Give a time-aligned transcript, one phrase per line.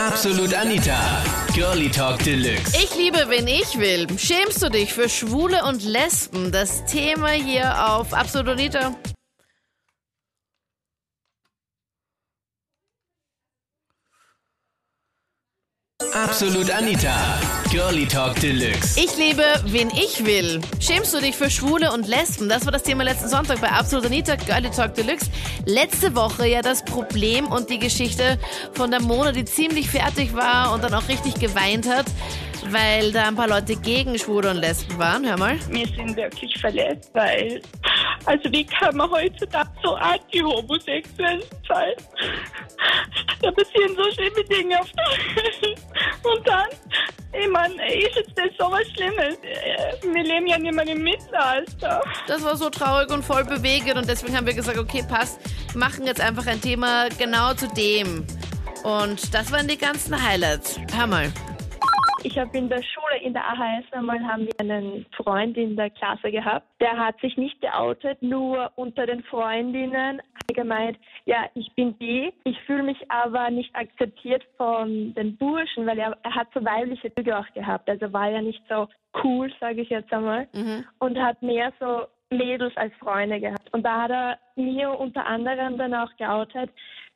[0.00, 0.98] Absolut Anita.
[1.52, 2.74] Girlie Talk Deluxe.
[2.74, 4.06] Ich liebe, wen ich will.
[4.18, 6.50] Schämst du dich für Schwule und Lesben?
[6.50, 8.94] Das Thema hier auf Absolut Anita.
[16.22, 17.14] Absolut Anita.
[17.70, 19.00] Girlie Talk Deluxe.
[19.00, 20.60] Ich liebe, wen ich will.
[20.78, 22.46] Schämst du dich für Schwule und Lesben?
[22.46, 25.30] Das war das Thema letzten Sonntag bei Absolut Anita, Girlie Talk Deluxe.
[25.64, 28.38] Letzte Woche ja das Problem und die Geschichte
[28.74, 32.04] von der Mona, die ziemlich fertig war und dann auch richtig geweint hat,
[32.68, 35.26] weil da ein paar Leute gegen Schwule und Lesben waren.
[35.26, 35.58] Hör mal.
[35.68, 37.60] Wir sind wirklich verletzt, weil,
[38.26, 41.92] also wie kann man heutzutage so anti-homosexuell sein?
[43.42, 45.78] Da passieren so schlimme Dinge auf der Welt.
[46.22, 46.68] Und dann,
[47.32, 49.38] ich meine, ist jetzt das so was Schlimmes?
[50.02, 52.02] Wir leben ja nicht mehr im Mittelalter.
[52.26, 55.38] Das war so traurig und voll bewegend und deswegen haben wir gesagt, okay, passt,
[55.74, 58.26] machen jetzt einfach ein Thema genau zu dem.
[58.82, 60.80] Und das waren die ganzen Highlights.
[60.94, 61.32] Hör mal.
[62.22, 65.88] Ich habe in der Schule, in der AHS einmal, haben wir einen Freund in der
[65.88, 66.66] Klasse gehabt.
[66.78, 72.30] Der hat sich nicht geoutet, nur unter den Freundinnen hat gemeint, ja, ich bin die,
[72.44, 77.14] ich fühle mich aber nicht akzeptiert von den Burschen, weil er, er hat so weibliche
[77.14, 77.88] Züge auch gehabt.
[77.88, 78.86] Also war er nicht so
[79.24, 80.46] cool, sage ich jetzt einmal,
[80.98, 83.72] und hat mehr so Mädels als Freunde gehabt.
[83.72, 86.70] Und da hat er mir unter anderem dann auch geoutet,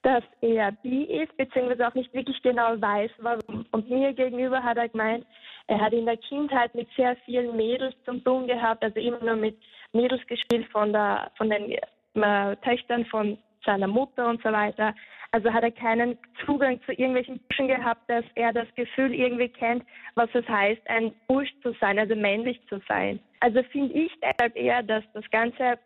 [0.05, 3.65] dass er bi ist, beziehungsweise auch nicht wirklich genau weiß, warum.
[3.73, 5.27] Und mir gegenüber hat er gemeint,
[5.67, 9.37] er hat in der Kindheit mit sehr vielen Mädels zum tun gehabt, also immer nur
[9.37, 9.57] mit
[9.93, 14.95] Mädels gespielt von, der, von den äh, Töchtern von seiner Mutter und so weiter.
[15.33, 19.85] Also hat er keinen Zugang zu irgendwelchen Burschen gehabt, dass er das Gefühl irgendwie kennt,
[20.17, 23.19] was es heißt, ein Bursch zu sein, also männlich zu sein.
[23.41, 25.79] Also finde ich deshalb eher, dass das Ganze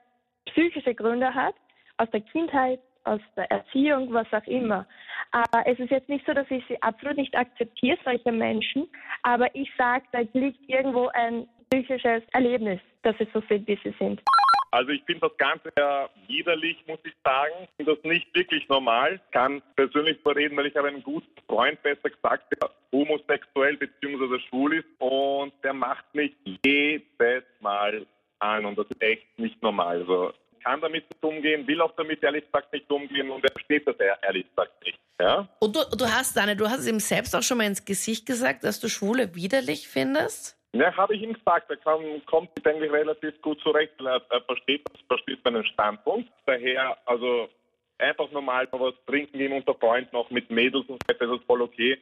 [0.47, 1.55] psychische Gründe hat,
[1.99, 4.87] aus der Kindheit, aus der Erziehung, was auch immer.
[5.33, 8.89] Aber es ist jetzt nicht so, dass ich sie absolut nicht akzeptiere, solche Menschen,
[9.23, 13.95] aber ich sage, da liegt irgendwo ein psychisches Erlebnis, dass sie so sind, wie sie
[13.99, 14.23] sind.
[14.71, 17.55] Also ich finde das Ganze ja widerlich, muss ich sagen.
[17.63, 19.15] Ich finde das nicht wirklich normal.
[19.15, 24.39] Ich kann persönlich überreden, weil ich habe einen guten Freund, besser gesagt, der homosexuell bzw.
[24.49, 28.07] schwul ist und der macht mich jedes Mal
[28.41, 30.01] an und das ist echt nicht normal.
[30.01, 30.33] Also
[30.69, 33.97] kann damit nicht umgehen, will auch damit ehrlich gesagt nicht umgehen und er versteht das
[34.23, 34.99] ehrlich gesagt nicht.
[35.19, 35.49] Ja?
[35.61, 38.27] Und du, du hast, Daniel, du hast es ihm selbst auch schon mal ins Gesicht
[38.27, 40.59] gesagt, dass du Schwule widerlich findest?
[40.75, 41.71] Ja, habe ich ihm gesagt.
[41.71, 43.95] Er kann, kommt eigentlich relativ gut zurecht.
[44.01, 46.31] Er, er versteht, versteht meinen Standpunkt.
[46.45, 47.49] Daher, also
[47.97, 51.41] einfach normal mal was trinken gehen unter Freunden, auch mit Mädels und so weiter, das
[51.41, 51.99] ist voll okay.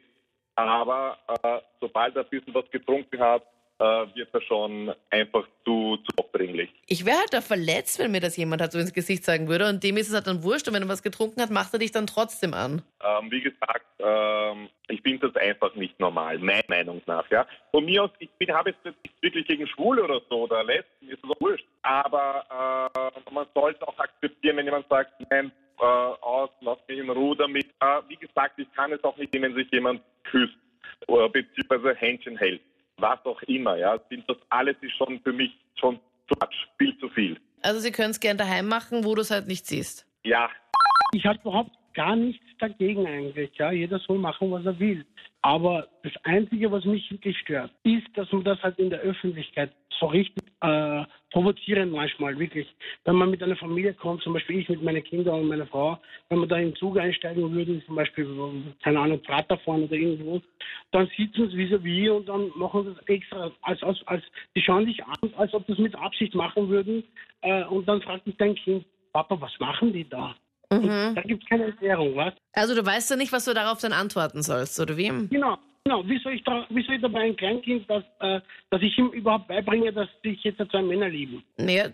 [0.55, 3.43] Aber äh, sobald er ein bisschen was getrunken hat,
[3.79, 6.69] wird er schon einfach zu, zu aufdringlich.
[6.87, 9.67] Ich wäre halt da verletzt, wenn mir das jemand halt so ins Gesicht sagen würde.
[9.67, 10.67] Und dem ist es halt dann wurscht.
[10.67, 12.81] Und wenn er was getrunken hat, macht er dich dann trotzdem an.
[13.03, 17.29] Ähm, wie gesagt, ähm, ich finde das einfach nicht normal, meiner Meinung nach.
[17.29, 17.45] Ja.
[17.71, 21.23] Von mir aus, ich habe jetzt nicht wirklich gegen Schwule oder so oder Lesben, ist
[21.23, 21.65] das auch wurscht.
[21.81, 22.91] Aber
[23.27, 27.35] äh, man sollte auch akzeptieren, wenn jemand sagt, nein, äh, aus, lass mich in Ruhe
[27.35, 27.67] damit.
[27.79, 30.57] Äh, wie gesagt, ich kann es auch nicht, wenn sich jemand küsst
[31.07, 32.61] oder beziehungsweise Händchen hält.
[32.99, 33.95] Was auch immer, ja.
[33.95, 37.39] Ich finde, das alles ist schon für mich schon zu much, viel zu viel.
[37.61, 40.05] Also sie können es gern daheim machen, wo du es halt nicht siehst.
[40.23, 40.49] Ja,
[41.13, 43.49] Ich habe überhaupt gar nichts dagegen eigentlich.
[43.57, 45.03] Ja, jeder soll machen, was er will.
[45.41, 49.71] Aber das Einzige, was mich wirklich stört, ist, dass man das halt in der Öffentlichkeit
[49.99, 52.67] so richtig äh, provozieren manchmal, wirklich.
[53.03, 55.97] Wenn man mit einer Familie kommt, zum Beispiel ich mit meinen Kindern und meiner Frau,
[56.29, 58.27] wenn wir da in den Zug einsteigen würden, zum Beispiel,
[58.83, 60.39] keine Ahnung, Prater fahren oder irgendwo,
[60.91, 64.23] dann sitzen sie vis-à-vis und dann machen sie das extra, als, als, als,
[64.55, 67.03] die schauen dich an, als ob das mit Absicht machen würden.
[67.41, 70.35] Äh, und dann fragt mich dein Kind, Papa, was machen die da?
[70.69, 72.33] Und da gibt es keine Erklärung, was?
[72.53, 75.07] Also du weißt ja nicht, was du darauf dann antworten sollst, oder wie?
[75.07, 76.07] Genau, genau.
[76.07, 79.07] Wie soll ich, da, wie soll ich dabei ein Kleinkind, dass, äh, dass ich ihm
[79.09, 81.43] überhaupt beibringe, dass sich jetzt zwei Männer lieben?
[81.57, 81.87] Naja,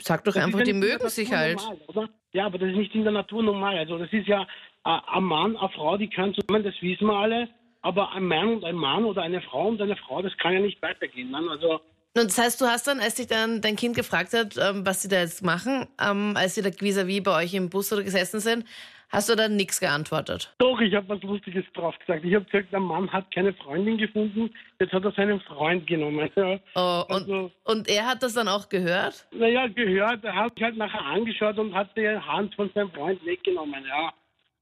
[0.00, 1.58] sag doch Das einfach, die mögen sich halt.
[1.88, 2.08] Normal?
[2.32, 3.76] Ja, aber das ist nicht in der Natur normal.
[3.78, 4.42] Also das ist ja
[4.84, 7.48] äh, ein Mann, eine Frau, die können zusammen, das wissen wir alle.
[7.82, 10.60] Aber ein Mann und ein Mann oder eine Frau und eine Frau, das kann ja
[10.60, 11.30] nicht weitergehen.
[11.30, 11.40] Ne?
[11.50, 11.80] Also
[12.16, 15.02] Und das heißt, du hast dann, als dich dann dein Kind gefragt hat, ähm, was
[15.02, 18.40] sie da jetzt machen, ähm, als sie da vis-à-vis bei euch im Bus oder gesessen
[18.40, 18.64] sind,
[19.10, 20.52] hast du dann nichts geantwortet.
[20.58, 22.24] doch, ich habe was Lustiges drauf gesagt.
[22.24, 26.28] Ich habe gesagt, der Mann hat keine Freundin gefunden, jetzt hat er seinen Freund genommen.
[26.34, 26.58] Ja.
[26.74, 29.26] Oh, und, Also- und er hat das dann auch gehört?
[29.32, 33.24] Naja, gehört, er hat sich halt nachher angeschaut und hat die Hand von seinem Freund
[33.24, 34.12] weggenommen, ja.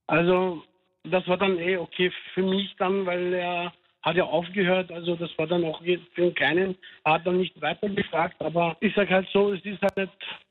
[0.09, 0.63] Also,
[1.05, 3.73] das war dann eh okay für mich dann, weil er
[4.05, 7.89] hat ja aufgehört, also das war dann auch für den Kleinen, hat dann nicht weiter
[7.89, 10.11] gefragt, aber ich sag halt so, es ist halt,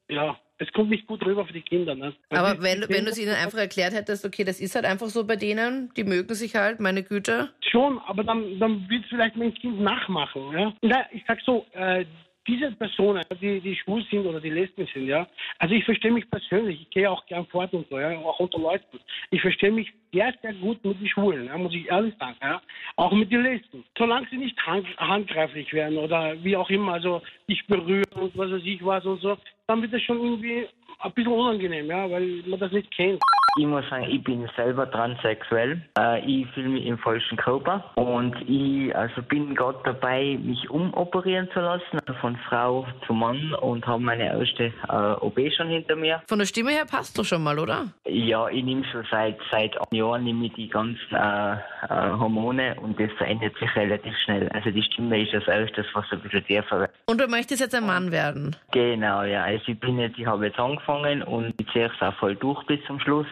[0.09, 1.93] ja, es kommt nicht gut rüber für die Kinder.
[1.93, 2.13] Ne?
[2.29, 5.07] Aber wenn, die wenn du es ihnen einfach erklärt hättest, okay, das ist halt einfach
[5.07, 7.49] so bei denen, die mögen sich halt, meine Güte.
[7.71, 10.51] Schon, aber dann, dann wird vielleicht mein Kind nachmachen.
[10.57, 10.73] Ja?
[10.81, 12.05] Na, ich sag so, äh,
[12.47, 15.27] diese Personen, die, die schwul sind oder die lesbisch sind, ja,
[15.59, 18.59] also ich verstehe mich persönlich, ich gehe auch gern fort und so, ja, auch unter
[18.59, 18.99] Leuten.
[19.31, 22.61] Ich verstehe mich sehr, sehr gut mit den Schwulen, ja, muss ich ehrlich sagen, ja.
[22.95, 23.83] Auch mit den Lesben.
[23.97, 28.51] Solange sie nicht hand, handgreiflich werden oder wie auch immer, also dich berühren und was
[28.51, 29.37] weiß ich was und so,
[29.67, 30.67] dann wird das schon irgendwie
[30.99, 33.21] ein bisschen unangenehm, ja, weil man das nicht kennt.
[33.55, 35.79] Ich muss sagen, ich bin selber transsexuell.
[35.97, 41.47] Äh, ich fühle mich im falschen Körper und ich also bin gerade dabei, mich umoperieren
[41.53, 45.95] zu lassen, also von Frau zu Mann und habe meine erste äh, OP schon hinter
[45.95, 46.21] mir.
[46.27, 47.87] Von der Stimme her passt doch schon mal, oder?
[48.07, 51.57] Ja, ich nehme schon seit seit einem Jahr nehme die ganzen äh, äh,
[51.89, 54.49] Hormone und das verändert sich relativ schnell.
[54.49, 56.91] Also die Stimme ist das erstes, was ein bisschen tiefer wird.
[57.05, 58.55] Und du möchtest jetzt ein Mann werden.
[58.71, 59.43] Genau, ja.
[59.43, 62.63] Also ich bin jetzt, ich habe jetzt angefangen und ich ziehe es auch voll durch
[62.65, 63.27] bis zum Schluss,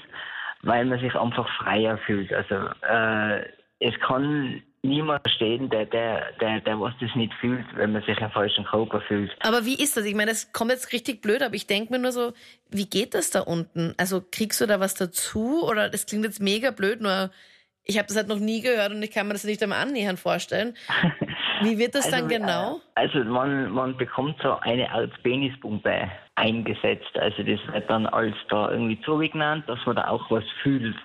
[0.63, 2.31] weil man sich einfach freier fühlt.
[2.33, 3.45] Also äh,
[3.79, 8.17] es kann niemand verstehen, der, der, der, der was das nicht fühlt, wenn man sich
[8.17, 9.31] im falschen Körper fühlt.
[9.41, 10.05] Aber wie ist das?
[10.05, 12.33] Ich meine, das kommt jetzt richtig blöd, aber ich denke mir nur so,
[12.69, 13.93] wie geht das da unten?
[13.97, 15.63] Also kriegst du da was dazu?
[15.63, 17.29] Oder das klingt jetzt mega blöd, nur
[17.83, 20.19] ich habe das halt noch nie gehört und ich kann mir das nicht einmal annähernd
[20.19, 20.75] vorstellen.
[21.61, 22.77] Wie wird das dann Also, genau?
[22.95, 26.09] Äh, also man, man bekommt so eine Art Penispumpe
[26.41, 27.17] eingesetzt.
[27.17, 30.95] Also das wird dann als da irgendwie zugenannt, dass man da auch was fühlt.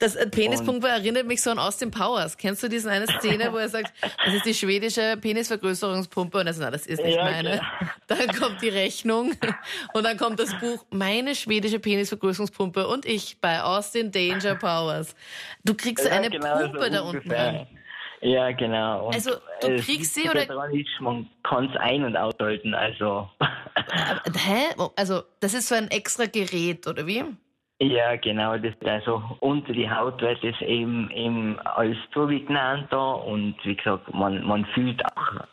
[0.00, 2.36] Das äh, Penispumpe erinnert mich so an Austin Powers.
[2.36, 3.92] Kennst du diese eine Szene, wo er sagt,
[4.24, 7.50] das ist die schwedische Penisvergrößerungspumpe und er sagt, na, das ist nicht Ja, meine.
[7.58, 7.66] klar.
[8.06, 9.32] Dann kommt die Rechnung
[9.94, 15.14] und dann kommt das Buch Meine schwedische Penisvergrößerungspumpe und ich bei Austin Danger Powers.
[15.64, 17.66] Du kriegst Ja, eine genau, so Pumpe da unten drin.
[18.20, 19.06] Ja, genau.
[19.08, 22.72] Und Also, du kriegst sie oder- daran ist, man kann es ein- und aushalten.
[22.74, 23.28] Also,
[23.90, 24.74] hä?
[24.96, 27.24] Also, das ist so ein extra Gerät, oder wie?
[27.80, 28.56] ja, genau.
[28.58, 34.12] Das, also unter die Haut wird es eben, eben als zugenannt da und wie gesagt,
[34.12, 35.46] man, man fühlt auch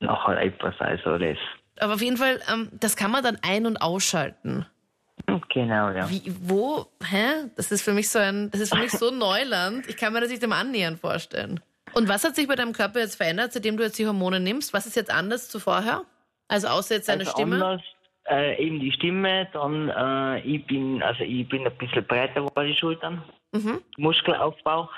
[0.00, 0.74] nachher etwas.
[0.78, 1.38] Also, das.
[1.80, 4.66] Aber auf jeden Fall, ähm, das kann man dann ein- und ausschalten.
[5.52, 6.08] Genau, ja.
[6.08, 7.50] Wie, wo, hä?
[7.56, 9.88] Das ist für mich so ein, das ist für mich so Neuland.
[9.88, 11.60] Ich kann mir das nicht im Annähern vorstellen.
[11.94, 14.72] Und was hat sich bei deinem Körper jetzt verändert, seitdem du jetzt die Hormone nimmst?
[14.72, 16.02] Was ist jetzt anders zu vorher?
[16.48, 17.54] Also außer jetzt deine also Stimme?
[17.56, 17.82] Anders,
[18.28, 22.68] äh, eben die Stimme, dann äh, ich bin, also ich bin ein bisschen breiter geworden,
[22.68, 23.22] die Schultern,
[23.54, 23.82] Mhm.
[23.98, 24.88] Muskelaufbau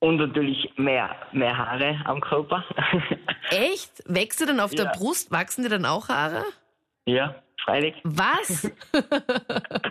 [0.00, 2.62] und natürlich mehr, mehr Haare am Körper.
[3.50, 4.02] Echt?
[4.06, 4.92] Wächst du dann auf der Ja.
[4.94, 5.32] Brust?
[5.32, 6.44] Wachsen dir dann auch Haare?
[7.06, 7.94] ja, freilich.
[8.04, 8.70] Was?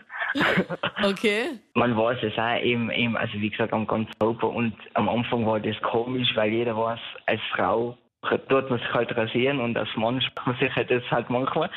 [1.03, 1.59] okay.
[1.73, 5.45] Man weiß es auch eben, eben, also wie gesagt, am ganzen Körper und am Anfang
[5.45, 9.89] war das komisch, weil jeder weiß, als Frau tut man sich halt rasieren und als
[9.95, 11.69] Mann spart man sich halt das halt manchmal.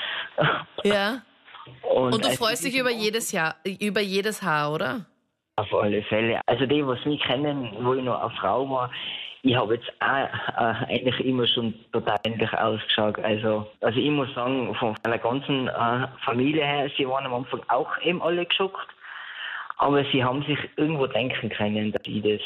[0.84, 1.22] Ja.
[1.82, 5.06] Und du als freust ich dich über jedes Jahr, über jedes Haar, oder?
[5.56, 6.40] Auf alle Fälle.
[6.46, 8.90] Also die, was mich kennen, wo ich noch eine Frau war,
[9.44, 13.18] ich habe jetzt auch äh, eigentlich immer schon total ähnlich ausgeschaut.
[13.18, 17.60] Also, also ich muss sagen, von meiner ganzen äh, Familie her, sie waren am Anfang
[17.68, 18.88] auch eben alle geschockt.
[19.76, 22.40] Aber sie haben sich irgendwo denken können, dass ich das,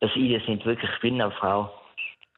[0.00, 1.70] dass ich das nicht wirklich bin, eine Frau.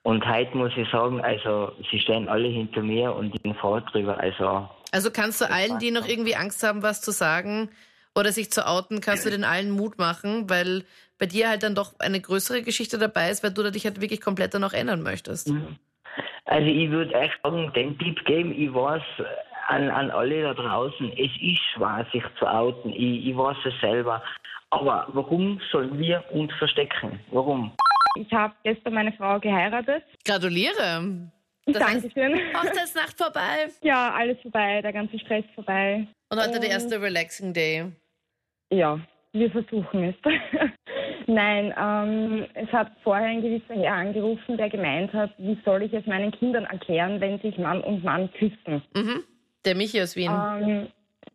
[0.06, 3.80] Und heute muss ich sagen, also sie stehen alle hinter mir und ich bin froh
[3.80, 4.16] drüber.
[4.20, 7.70] Also Also kannst du allen, die noch irgendwie Angst haben, was zu sagen
[8.14, 10.84] oder sich zu outen, kannst du den allen Mut machen, weil
[11.18, 14.20] bei dir halt dann doch eine größere Geschichte dabei ist, weil du dich halt wirklich
[14.20, 15.52] komplett dann auch ändern möchtest.
[16.44, 19.02] Also ich würde echt sagen, den Tipp geben, ich weiß
[19.66, 22.92] an, an alle da draußen, es ist schwer, sich zu outen.
[22.92, 24.22] Ich, ich weiß es selber.
[24.70, 27.18] Aber warum sollen wir uns verstecken?
[27.32, 27.72] Warum?
[28.16, 30.02] Ich habe gestern meine Frau geheiratet.
[30.24, 31.30] Gratuliere.
[31.66, 32.38] Das heißt, Dankeschön.
[32.54, 36.06] Hochzeitsnacht vorbei Ja, alles vorbei, der ganze Stress vorbei.
[36.30, 36.70] und heute der Ähm.
[36.70, 37.86] erste Relaxing Day.
[38.72, 38.98] Ja,
[39.32, 40.14] wir versuchen es.
[41.28, 45.92] Nein, ähm, es hat vorher ein gewisser Herr angerufen, der gemeint hat, wie soll ich
[45.92, 48.82] es meinen Kindern erklären, wenn sich Mann und Mann küssen.
[48.94, 49.24] Mhm.
[49.64, 50.30] Der Michi aus Wien.
[50.30, 50.86] Ähm,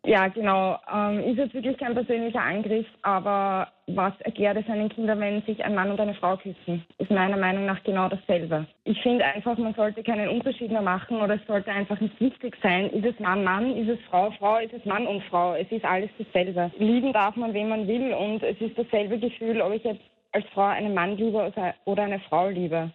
[0.04, 0.78] ja, genau.
[0.92, 5.64] Ähm, ist jetzt wirklich kein persönlicher Angriff, aber was erklärt es seinen Kindern, wenn sich
[5.64, 6.84] ein Mann und eine Frau küssen?
[6.98, 8.66] Ist meiner Meinung nach genau dasselbe.
[8.82, 12.56] Ich finde einfach, man sollte keinen Unterschied mehr machen oder es sollte einfach nicht wichtig
[12.62, 15.54] sein, ist es Mann, Mann, ist es Frau, Frau, ist es Mann und Frau.
[15.54, 16.72] Es ist alles dasselbe.
[16.78, 20.46] Lieben darf man, wen man will und es ist dasselbe Gefühl, ob ich jetzt als
[20.52, 21.52] Frau einen Mann liebe
[21.84, 22.90] oder eine Frau liebe.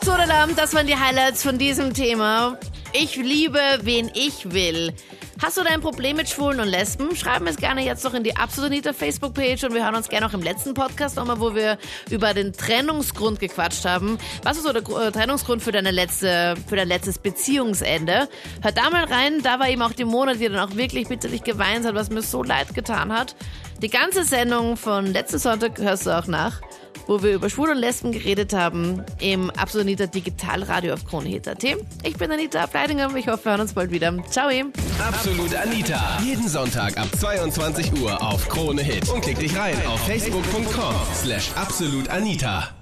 [0.00, 2.56] Todalam, das waren die Highlights von diesem Thema.
[2.92, 4.94] Ich liebe, wen ich will.
[5.42, 7.14] Hast du dein Problem mit Schwulen und Lesben?
[7.14, 10.08] Schreib mir es gerne jetzt noch in die Absolut Anita Facebook-Page und wir hören uns
[10.08, 11.78] gerne auch im letzten Podcast nochmal, wo wir
[12.10, 14.18] über den Trennungsgrund gequatscht haben.
[14.42, 18.28] Was ist so der äh, Trennungsgrund für deine letzte, für dein letztes Beziehungsende?
[18.62, 21.44] Hör da mal rein, da war eben auch die Mona, die dann auch wirklich bitterlich
[21.44, 23.36] geweint hat, was mir so leid getan hat.
[23.82, 26.62] Die ganze Sendung von letzten Sonntag hörst du auch nach
[27.08, 31.64] wo wir über Schwul und Lesben geredet haben im Absolut Anita Digitalradio auf KroneHit.at.
[32.04, 34.14] Ich bin Anita Ableidinger ich hoffe, wir hören uns bald wieder.
[34.30, 34.48] Ciao.
[34.98, 36.18] Absolut Anita.
[36.24, 39.08] Jeden Sonntag ab 22 Uhr auf Krone Hit.
[39.08, 42.77] Und klick dich rein auf facebook.com slash absolutanita.